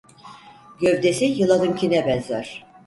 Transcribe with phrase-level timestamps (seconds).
[0.79, 2.65] Gövdesi yılanınkine benzer.